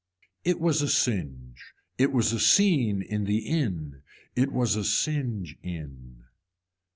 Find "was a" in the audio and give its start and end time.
0.59-0.87, 2.11-2.39, 4.51-4.83